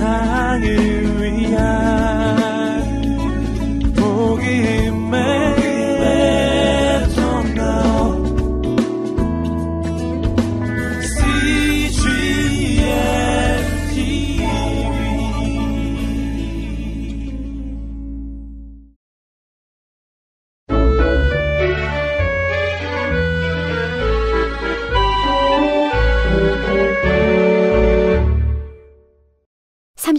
[0.00, 0.89] 세상을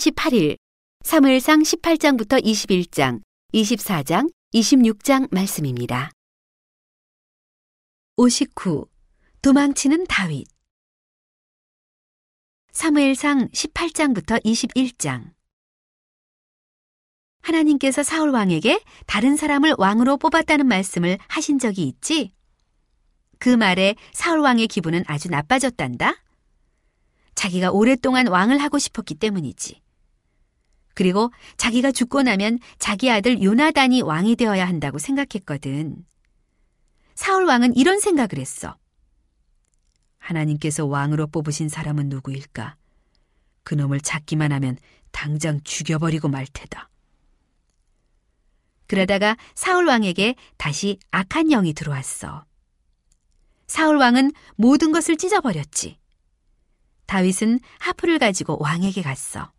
[0.02, 0.58] (38일)
[1.04, 3.22] 사무엘상 18장부터 21장,
[3.54, 6.10] 24장, 26장 말씀입니다.
[8.18, 8.88] 59.
[9.44, 10.48] 도망치는 다윗
[12.72, 15.34] 사무엘상 18장부터 21장
[17.42, 22.34] 하나님께서 사울 왕에게 다른 사람을 왕으로 뽑았다는 말씀을 하신 적이 있지?
[23.38, 26.16] 그 말에 사울 왕의 기분은 아주 나빠졌단다?
[27.36, 29.82] 자기가 오랫동안 왕을 하고 싶었기 때문이지.
[30.94, 36.06] 그리고 자기가 죽고 나면 자기 아들 요나단이 왕이 되어야 한다고 생각했거든.
[37.16, 38.78] 사울 왕은 이런 생각을 했어.
[40.18, 42.76] 하나님께서 왕으로 뽑으신 사람은 누구일까?
[43.64, 44.78] 그놈을 찾기만 하면
[45.12, 46.90] 당장 죽여버리고 말 테다.
[48.88, 52.46] 그러다가 사울 왕에게 다시 악한 영이 들어왔어.
[53.68, 55.98] 사울 왕은 모든 것을 찢어버렸지.
[57.06, 59.52] 다윗은 하프를 가지고 왕에게 갔어.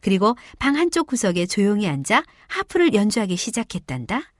[0.00, 4.32] 그리고 방 한쪽 구석에 조용히 앉아 하프를 연주하기 시작했단다.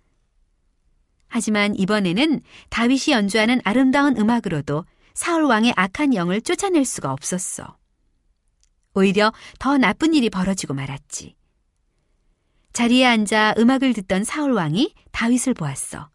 [1.28, 7.77] 하지만 이번에는 다윗이 연주하는 아름다운 음악으로도 사울 왕의 악한 영을 쫓아낼 수가 없었어.
[8.94, 11.36] 오히려 더 나쁜 일이 벌어지고 말았지.
[12.72, 16.08] 자리에 앉아 음악을 듣던 사울 왕이 다윗을 보았어.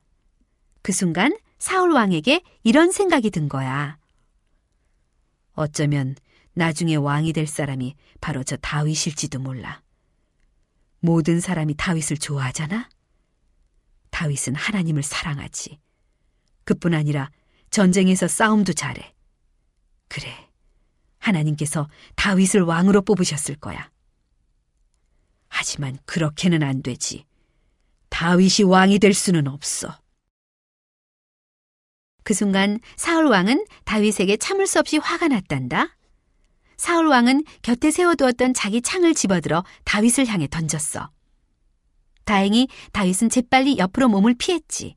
[0.81, 3.97] 그 순간 사울 왕에게 이런 생각이 든 거야.
[5.53, 6.15] 어쩌면
[6.55, 9.81] 나중에 왕이 될 사람이 바로 저 다윗일지도 몰라.
[10.99, 12.89] 모든 사람이 다윗을 좋아하잖아?
[14.09, 15.79] 다윗은 하나님을 사랑하지.
[16.63, 17.29] 그뿐 아니라
[17.69, 19.13] 전쟁에서 싸움도 잘해.
[20.07, 20.49] 그래.
[21.19, 23.91] 하나님께서 다윗을 왕으로 뽑으셨을 거야.
[25.49, 27.25] 하지만 그렇게는 안 되지.
[28.09, 29.99] 다윗이 왕이 될 수는 없어.
[32.23, 35.95] 그 순간 사울 왕은 다윗에게 참을 수 없이 화가 났단다.
[36.77, 41.09] 사울 왕은 곁에 세워두었던 자기 창을 집어들어 다윗을 향해 던졌어.
[42.25, 44.95] 다행히 다윗은 재빨리 옆으로 몸을 피했지.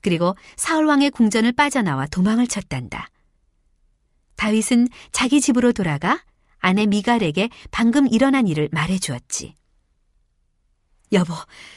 [0.00, 3.10] 그리고 사울 왕의 궁전을 빠져나와 도망을 쳤단다.
[4.36, 6.24] 다윗은 자기 집으로 돌아가
[6.58, 9.54] 아내 미갈에게 방금 일어난 일을 말해 주었지.
[11.12, 11.34] 여보,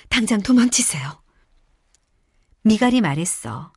[0.09, 1.21] 당장 도망치세요.
[2.63, 3.73] 미갈이 말했어.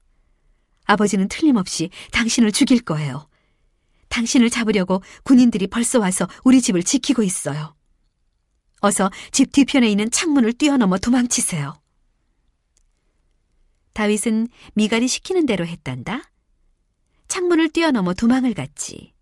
[0.85, 3.29] 아버지는 틀림없이 당신을 죽일 거예요.
[4.09, 7.75] 당신을 잡으려고 군인들이 벌써 와서 우리 집을 지키고 있어요.
[8.81, 11.75] 어서 집 뒤편에 있는 창문을 뛰어넘어 도망치세요.
[13.95, 16.31] 다윗은 미갈이 시키는 대로 했단다.
[17.29, 19.15] 창문을 뛰어넘어 도망을 갔지.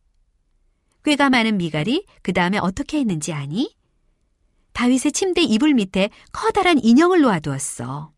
[1.05, 3.77] 꾀가 많은 미갈이 그 다음에 어떻게 했는지 아니?
[4.73, 8.13] 다윗의 침대 이불 밑에 커다란 인형을 놓아두었어.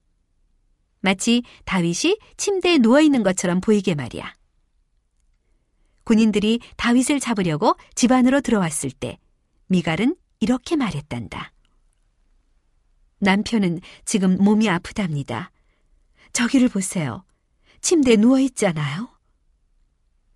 [1.01, 4.36] 마치 다윗이 침대에 누워있는 것처럼 보이게 말이야.
[6.07, 9.19] 군인들이 다윗을 잡으려고 집 안으로 들어왔을 때
[9.67, 11.53] 미갈은 이렇게 말했단다.
[13.19, 15.51] 남편은 지금 몸이 아프답니다.
[16.33, 17.25] 저기를 보세요.
[17.81, 19.09] 침대에 누워 있잖아요.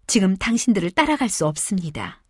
[0.08, 2.24] 지금 당신들을 따라갈 수 없습니다.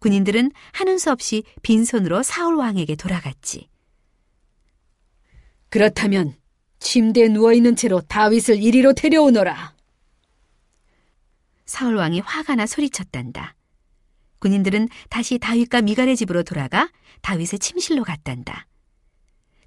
[0.00, 3.68] 군인들은 하는 수 없이 빈손으로 사울 왕에게 돌아갔지.
[5.68, 6.34] 그렇다면
[6.80, 9.75] 침대에 누워 있는 채로 다윗을 이리로 데려오너라.
[11.76, 13.54] 사울 왕이 화가 나 소리쳤단다.
[14.38, 18.66] 군인들은 다시 다윗과 미갈의 집으로 돌아가 다윗의 침실로 갔단다.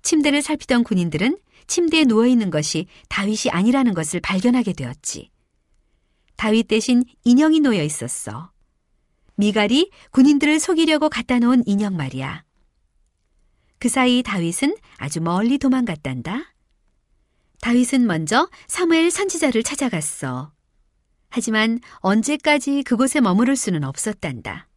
[0.01, 1.37] 침대를 살피던 군인들은
[1.67, 5.29] 침대에 누워 있는 것이 다윗이 아니라는 것을 발견하게 되었지.
[6.35, 8.51] 다윗 대신 인형이 놓여 있었어.
[9.35, 12.43] 미갈이 군인들을 속이려고 갖다 놓은 인형 말이야.
[13.77, 16.55] 그 사이 다윗은 아주 멀리 도망갔단다.
[17.61, 20.53] 다윗은 먼저 사무엘 선지자를 찾아갔어.
[21.29, 24.67] 하지만 언제까지 그곳에 머무를 수는 없었단다.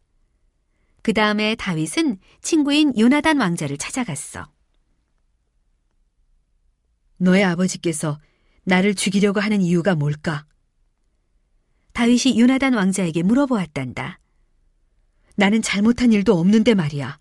[1.01, 4.47] 그 다음에 다윗은 친구인 요나단 왕자를 찾아갔어.
[7.17, 8.19] 너의 아버지께서
[8.63, 10.45] 나를 죽이려고 하는 이유가 뭘까?
[11.93, 14.19] 다윗이 요나단 왕자에게 물어보았단다.
[15.35, 17.19] 나는 잘못한 일도 없는데 말이야.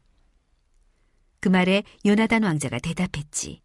[1.41, 3.63] 그 말에 요나단 왕자가 대답했지.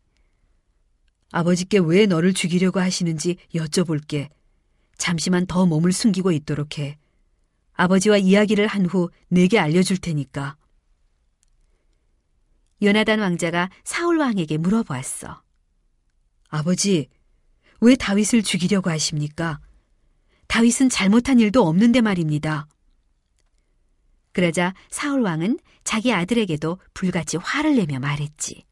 [1.31, 4.29] 아버지께 왜 너를 죽이려고 하시는지 여쭤볼게.
[4.97, 6.97] 잠시만 더 몸을 숨기고 있도록 해.
[7.73, 10.57] 아버지와 이야기를 한 후 내게 알려줄 테니까.
[12.81, 15.41] 요나단 왕자가 사울 왕에게 물어보았어.
[16.49, 17.09] 아버지,
[17.81, 19.59] 왜 다윗을 죽이려고 하십니까?
[20.47, 22.67] 다윗은 잘못한 일도 없는데 말입니다.
[24.31, 28.63] 그러자 사울 왕은 자기 아들에게도 불같이 화를 내며 말했지.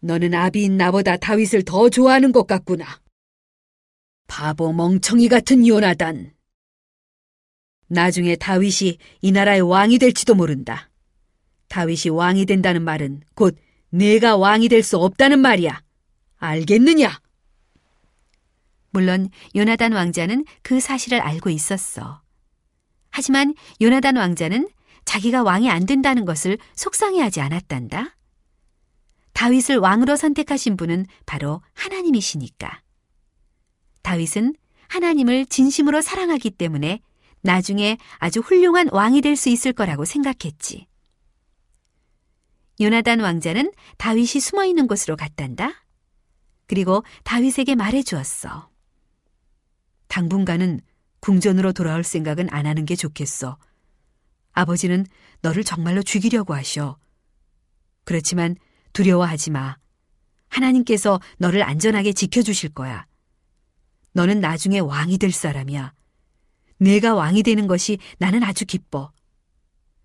[0.00, 3.00] 너는 아비인 나보다 다윗을 더 좋아하는 것 같구나.
[4.26, 6.32] 바보 멍청이 같은 요나단.
[7.88, 10.90] 나중에 다윗이 이 나라의 왕이 될지도 모른다.
[11.68, 13.56] 다윗이 왕이 된다는 말은 곧
[13.90, 15.82] 내가 왕이 될 수 없다는 말이야.
[16.36, 17.20] 알겠느냐?
[18.90, 22.22] 물론 요나단 왕자는 그 사실을 알고 있었어.
[23.10, 24.68] 하지만 요나단 왕자는
[25.04, 28.16] 자기가 왕이 안 된다는 것을 속상해하지 않았단다.
[29.32, 32.83] 다윗을 왕으로 선택하신 분은 바로 하나님이시니까.
[34.04, 34.54] 다윗은
[34.88, 37.00] 하나님을 진심으로 사랑하기 때문에
[37.40, 40.86] 나중에 아주 훌륭한 왕이 될 수 있을 거라고 생각했지.
[42.80, 45.84] 요나단 왕자는 다윗이 숨어 있는 곳으로 갔단다.
[46.66, 48.70] 그리고 다윗에게 말해 주었어.
[50.08, 50.80] 당분간은
[51.20, 53.56] 궁전으로 돌아올 생각은 안 하는 게 좋겠어.
[54.52, 55.06] 아버지는
[55.40, 56.98] 너를 정말로 죽이려고 하셔.
[58.04, 58.56] 그렇지만
[58.92, 59.76] 두려워하지 마.
[60.48, 63.06] 하나님께서 너를 안전하게 지켜주실 거야.
[64.14, 65.92] 너는 나중에 왕이 될 사람이야.
[66.78, 69.12] 내가 왕이 되는 것이 나는 아주 기뻐.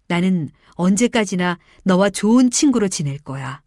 [0.08, 3.62] 나는 언제까지나 너와 좋은 친구로 지낼 거야.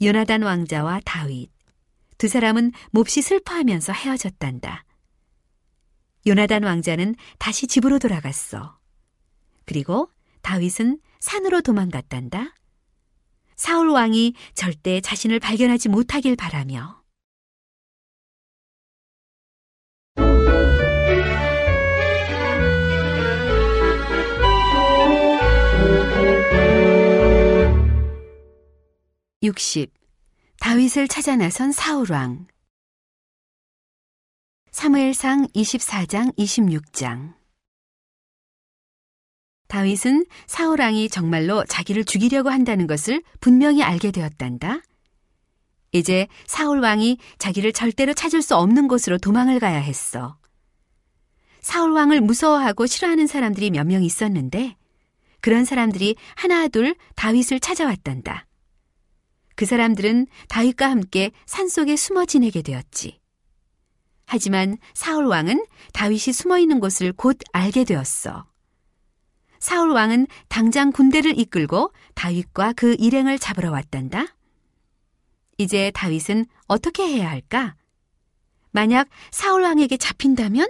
[0.00, 1.50] 요나단 왕자와 다윗
[2.18, 4.84] 두 사람은 몹시 슬퍼하면서 헤어졌단다.
[6.26, 8.78] 요나단 왕자는 다시 집으로 돌아갔어.
[9.64, 10.10] 그리고
[10.42, 12.54] 다윗은 산으로 도망갔단다.
[13.56, 17.01] 사울 왕이 절대 자신을 발견하지 못하길 바라며.
[29.42, 29.92] 육십
[30.60, 32.46] 다윗을 찾아 나선 사울왕
[34.70, 37.34] 사무엘상 24장 26장
[39.66, 44.80] 다윗은 사울왕이 정말로 자기를 죽이려고 한다는 것을 분명히 알게 되었단다.
[45.92, 50.38] 이제 사울왕이 자기를 절대로 찾을 수 없는 곳으로 도망을 가야 했어.
[51.62, 54.76] 사울왕을 무서워하고 싫어하는 사람들이 몇 명 있었는데
[55.40, 58.46] 그런 사람들이 하나둘 다윗을 찾아왔단다.
[59.56, 63.20] 그 사람들은 다윗과 함께 산속에 숨어 지내게 되었지.
[64.26, 68.46] 하지만 사울 왕은 다윗이 숨어 있는 곳을 곧 알게 되었어.
[69.58, 74.34] 사울 왕은 당장 군대를 이끌고 다윗과 그 일행을 잡으러 왔단다.
[75.58, 77.76] 이제 다윗은 어떻게 해야 할까?
[78.70, 80.66] 만약 사울 왕에게 잡힌다면?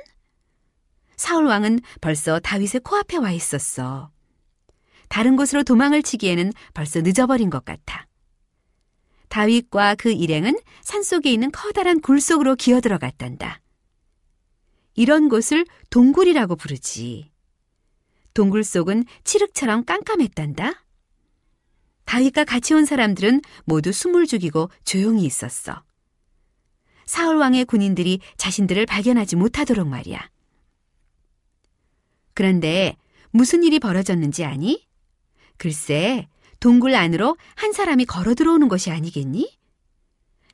[1.17, 4.11] 사울 왕은 벌써 다윗의 코앞에 와 있었어.
[5.09, 8.07] 다른 곳으로 도망을 치기에는 벌써 늦어버린 것 같아.
[9.33, 13.63] 다윗과 그 일행은 산속에 있는 커다란 굴 속으로 기어 들어갔단다.
[14.95, 17.33] 이런 곳을 동굴이라고 부르지.
[18.35, 20.85] 동굴 속은 칠흑처럼 깜깜했단다.
[22.05, 25.83] 다윗과 같이 온 사람들은 모두 숨을 죽이고 조용히 있었어.
[27.07, 30.31] 사울 왕의 군인들이 자신들을 발견하지 못하도록 말이야.
[32.35, 32.99] 그런데
[33.31, 34.87] 무슨 일이 벌어졌는지 아니?
[35.57, 36.29] 글쎄,
[36.63, 39.59] 동굴 안으로 한 사람이 걸어 들어오는 것이 아니겠니?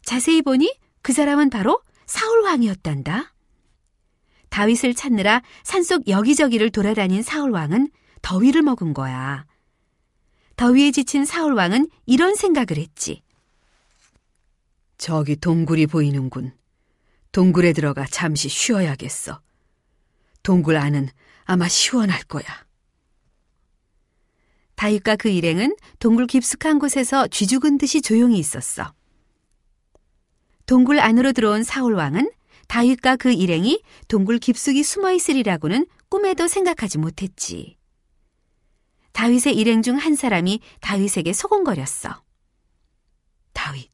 [0.03, 3.35] 자세히 보니 그 사람은 바로 사울 왕이었단다.
[4.49, 7.91] 다윗을 찾느라 산속 여기저기를 돌아다닌 사울 왕은
[8.23, 9.45] 더위를 먹은 거야.
[10.57, 13.23] 더위에 지친 사울 왕은 이런 생각을 했지.
[14.97, 16.55] 저기 동굴이 보이는군.
[17.33, 19.43] 동굴에 들어가 잠시 쉬어야겠어.
[20.43, 21.11] 동굴 안은
[21.45, 22.68] 아마 시원할 거야.
[24.79, 28.95] 다윗과 그 일행은 동굴 깊숙한 곳에서 쥐죽은 듯이 조용히 있었어.
[30.67, 32.31] 동굴 안으로 들어온 사울 왕은
[32.69, 37.77] 다윗과 그 일행이 동굴 깊숙이 숨어 있으리라고는 꿈에도 생각하지 못했지.
[39.13, 42.23] 다윗의 일행 중 한 사람이 다윗에게 소곤거렸어.
[43.53, 43.91] 다윗,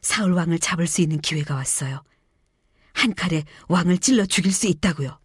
[0.00, 2.02] 사울 왕을 잡을 수 있는 기회가 왔어요.
[2.92, 5.20] 한 칼에 왕을 찔러 죽일 수 있다고요.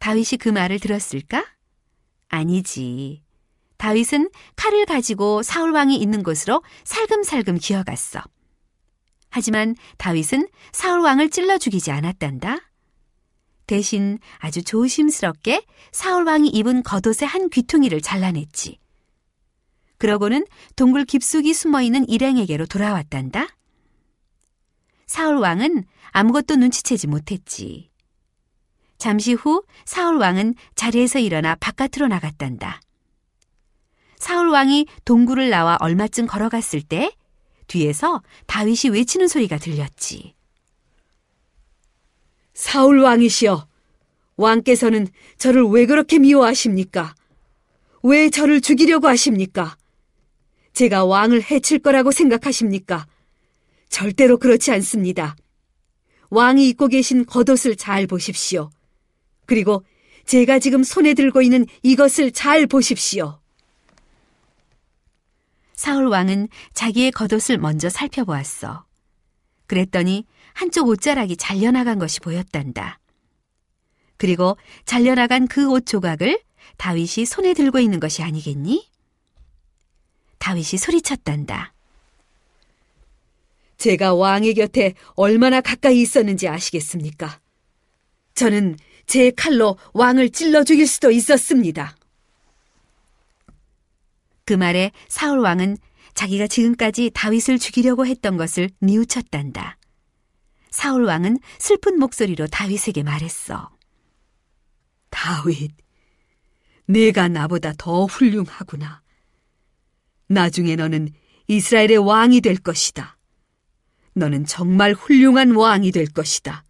[0.00, 1.44] 다윗이 그 말을 들었을까?
[2.32, 3.22] 아니지.
[3.76, 8.20] 다윗은 칼을 가지고 사울왕이 있는 곳으로 살금살금 기어갔어.
[9.30, 12.58] 하지만 다윗은 사울왕을 찔러 죽이지 않았단다.
[13.66, 18.78] 대신 아주 조심스럽게 사울왕이 입은 겉옷의 한 귀퉁이를 잘라냈지.
[19.98, 23.46] 그러고는 동굴 깊숙이 숨어 있는 일행에게로 돌아왔단다.
[25.06, 27.91] 사울왕은 아무것도 눈치채지 못했지.
[29.02, 32.80] 잠시 후 사울 왕은 자리에서 일어나 바깥으로 나갔단다.
[34.16, 37.10] 사울 왕이 동굴을 나와 얼마쯤 걸어갔을 때
[37.66, 40.36] 뒤에서 다윗이 외치는 소리가 들렸지.
[42.54, 43.66] 사울 왕이시여,
[44.36, 47.16] 왕께서는 저를 왜 그렇게 미워하십니까?
[48.04, 49.76] 왜 저를 죽이려고 하십니까?
[50.74, 53.08] 제가 왕을 해칠 거라고 생각하십니까?
[53.88, 55.34] 절대로 그렇지 않습니다.
[56.30, 58.70] 왕이 입고 계신 겉옷을 잘 보십시오.
[59.52, 59.84] 그리고
[60.24, 63.38] 제가 지금 손에 들고 있는 이것을 잘 보십시오.
[65.74, 68.86] 사울 왕은 자기의 겉옷을 먼저 살펴보았어.
[69.66, 72.98] 그랬더니 한쪽 옷자락이 잘려나간 것이 보였단다.
[74.16, 74.56] 그리고
[74.86, 76.40] 잘려나간 그 옷 조각을
[76.78, 78.88] 다윗이 손에 들고 있는 것이 아니겠니?
[80.38, 81.74] 다윗이 소리쳤단다.
[83.76, 87.41] 제가 왕의 곁에 얼마나 가까이 있었는지 아시겠습니까?
[88.34, 91.96] 저는 제 칼로 왕을 찔러 죽일 수도 있었습니다.
[94.44, 95.76] 그 말에 사울 왕은
[96.14, 99.78] 자기가 지금까지 다윗을 죽이려고 했던 것을 뉘우쳤단다.
[100.70, 103.70] 사울 왕은 슬픈 목소리로 다윗에게 말했어.
[105.10, 105.72] 다윗,
[106.86, 109.02] 내가 나보다 더 훌륭하구나.
[110.28, 111.10] 나중에 너는
[111.48, 113.18] 이스라엘의 왕이 될 것이다.
[114.14, 116.64] 너는 정말 훌륭한 왕이 될 것이다.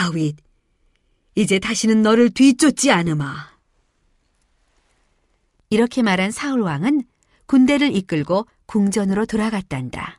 [0.00, 0.34] 다윗,
[1.34, 3.50] 이제 다시는 너를 뒤쫓지 않으마.
[5.68, 7.04] 이렇게 말한 사울 왕은
[7.44, 10.18] 군대를 이끌고 궁전으로 돌아갔단다.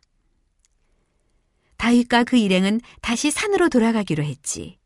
[1.78, 4.78] 다윗과 그 일행은 다시 산으로 돌아가기로 했지.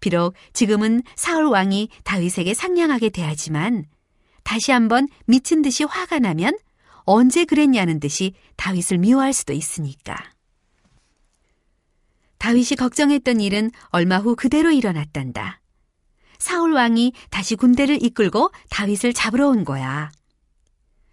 [0.00, 3.86] 비록 지금은 사울 왕이 다윗에게 상냥하게 대하지만
[4.42, 6.58] 다시 한번 미친 듯이 화가 나면
[7.04, 10.33] 언제 그랬냐는 듯이 다윗을 미워할 수도 있으니까.
[12.44, 15.62] 다윗이 걱정했던 일은 얼마 후 그대로 일어났단다.
[16.38, 20.12] 사울 왕이 다시 군대를 이끌고 다윗을 잡으러 온 거야.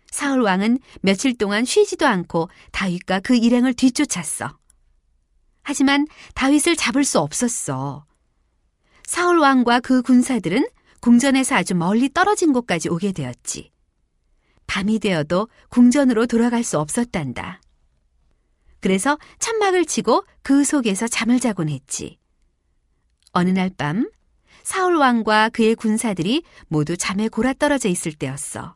[0.09, 4.57] 사울 왕은 며칠 동안 쉬지도 않고 다윗과 그 일행을 뒤쫓았어.
[5.63, 8.05] 하지만 다윗을 잡을 수 없었어.
[9.05, 10.67] 사울 왕과 그 군사들은
[10.99, 13.71] 궁전에서 아주 멀리 떨어진 곳까지 오게 되었지.
[14.67, 17.60] 밤이 되어도 궁전으로 돌아갈 수 없었단다.
[18.81, 22.17] 그래서 천막을 치고 그 속에서 잠을 자곤 했지.
[23.31, 24.09] 어느 날 밤,
[24.63, 28.75] 사울 왕과 그의 군사들이 모두 잠에 골아 떨어져 있을 때였어.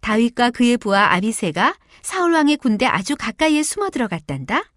[0.00, 4.70] 다윗과 그의 부하 아비세가 사울 왕의 군대 아주 가까이에 숨어 들어갔단다.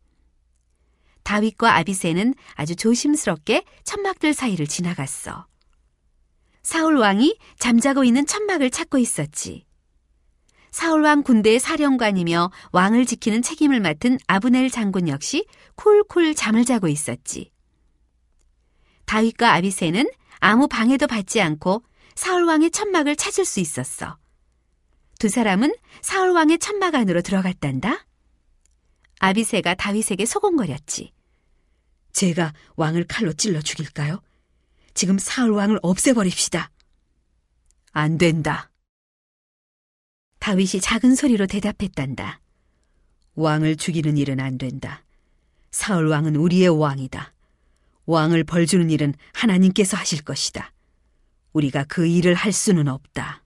[1.24, 5.46] 다윗과 아비세는 아주 조심스럽게 천막들 사이를 지나갔어.
[6.64, 9.66] 사울 왕이 잠자고 있는 천막을 찾고 있었지.
[10.72, 15.46] 사울 왕 군대의 사령관이며 왕을 지키는 책임을 맡은 아브넬 장군 역시
[15.76, 17.52] 쿨쿨 잠을 자고 있었지.
[19.06, 20.10] 다윗과 아비세는
[20.40, 21.84] 아무 방해도 받지 않고
[22.16, 24.18] 사울 왕의 천막을 찾을 수 있었어.
[25.18, 28.06] 두 사람은 사울 왕의 천막 안으로 들어갔단다.
[29.20, 31.14] 아비세가 다윗에게 소곤거렸지.
[32.14, 34.22] 제가 왕을 칼로 찔러 죽일까요?
[34.94, 36.72] 지금 사울 왕을 없애버립시다.
[37.92, 38.70] 안 된다.
[40.39, 42.39] 다윗이 작은 소리로 대답했단다.
[43.36, 45.03] 왕을 죽이는 일은 안 된다.
[45.72, 47.34] 사울 왕은 우리의 왕이다.
[48.05, 50.74] 왕을 벌주는 일은 하나님께서 하실 것이다.
[51.53, 53.43] 우리가 그 일을 할 수는 없다.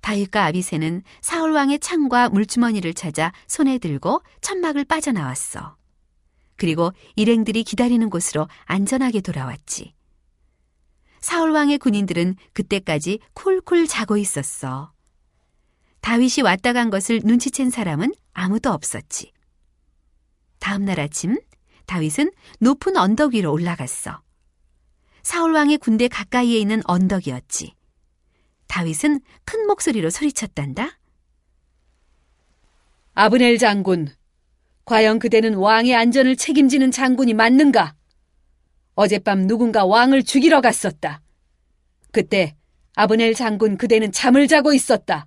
[0.00, 5.76] 다윗과 아비세는 사울 왕의 창과 물주머니를 찾아 손에 들고 천막을 빠져나왔어.
[6.56, 9.94] 그리고 일행들이 기다리는 곳으로 안전하게 돌아왔지.
[11.20, 14.92] 사울 왕의 군인들은 그때까지 쿨쿨 자고 있었어.
[16.00, 19.32] 다윗이 왔다 간 것을 눈치챈 사람은 아무도 없었지.
[20.58, 21.38] 다음 날 아침
[21.86, 24.22] 다윗은 높은 언덕 위로 올라갔어.
[25.22, 27.74] 사울 왕의 군대 가까이에 있는 언덕이었지.
[28.66, 30.98] 다윗은 큰 목소리로 소리쳤단다.
[33.14, 34.08] 아브넬 장군,
[34.84, 37.94] 과연 그대는 왕의 안전을 책임지는 장군이 맞는가?
[38.94, 41.22] 어젯밤 누군가 왕을 죽이러 갔었다.
[42.12, 42.56] 그때
[42.94, 45.26] 아브넬 장군 그대는 잠을 자고 있었다.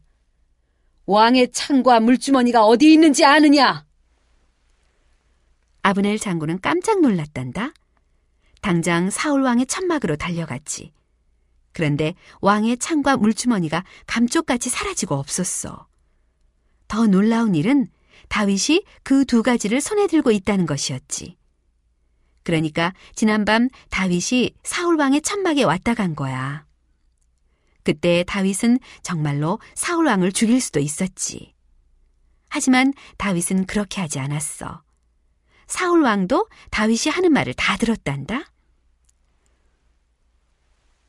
[1.06, 3.86] 왕의 창과 물주머니가 어디 있는지 아느냐?
[5.82, 7.74] 아브넬 장군은 깜짝 놀랐단다.
[8.62, 10.94] 당장 사울 왕의 천막으로 달려갔지.
[11.74, 15.88] 그런데 왕의 창과 물주머니가 감쪽같이 사라지고 없었어.
[16.88, 17.88] 더 놀라운 일은
[18.30, 21.38] 다윗이 그 두 가지를 손에 들고 있다는 것이었지.
[22.44, 26.66] 그러니까 지난밤 다윗이 사울 왕의 천막에 왔다 간 거야.
[27.84, 31.54] 그때 다윗은 정말로 사울 왕을 죽일 수도 있었지.
[32.50, 34.84] 하지만 다윗은 그렇게 하지 않았어.
[35.68, 38.52] 사울 왕도 다윗이 하는 말을 다 들었단다.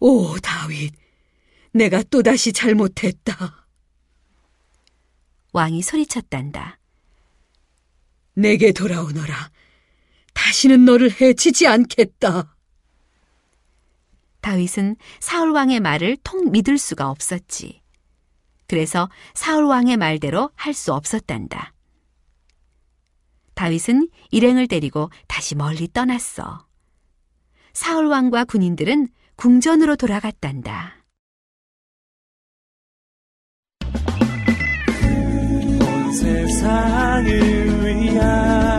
[0.00, 0.95] 오, 다윗,
[1.73, 3.67] 내가 또다시 잘못했다.
[5.53, 6.79] 왕이 소리쳤단다.
[8.35, 9.50] 내게 돌아오너라.
[10.35, 12.55] 다시는 너를 해치지 않겠다.
[14.41, 17.81] 다윗은 사울 왕의 말을 통 믿을 수가 없었지.
[18.67, 21.73] 그래서 사울 왕의 말대로 할 수 없었단다.
[23.55, 26.67] 다윗은 일행을 데리고 다시 멀리 떠났어.
[27.73, 31.05] 사울 왕과 군인들은 궁전으로 돌아갔단다.
[35.81, 38.74] 온 세상을 위한